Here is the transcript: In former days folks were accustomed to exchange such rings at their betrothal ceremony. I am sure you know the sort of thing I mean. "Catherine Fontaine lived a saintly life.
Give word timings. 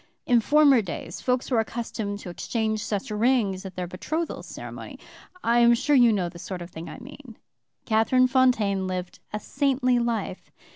In 0.25 0.41
former 0.41 0.81
days 0.81 1.21
folks 1.21 1.51
were 1.51 1.59
accustomed 1.59 2.17
to 2.21 2.31
exchange 2.31 2.83
such 2.83 3.11
rings 3.11 3.67
at 3.67 3.75
their 3.75 3.85
betrothal 3.85 4.41
ceremony. 4.41 4.97
I 5.43 5.59
am 5.59 5.75
sure 5.75 5.95
you 5.95 6.11
know 6.11 6.27
the 6.27 6.39
sort 6.39 6.63
of 6.63 6.71
thing 6.71 6.89
I 6.89 6.97
mean. 6.97 7.37
"Catherine 7.85 8.25
Fontaine 8.25 8.87
lived 8.87 9.19
a 9.31 9.39
saintly 9.39 9.99
life. 9.99 10.51